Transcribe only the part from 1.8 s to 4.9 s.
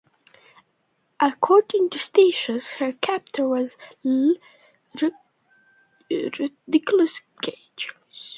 to Statius, her captor was Rutilius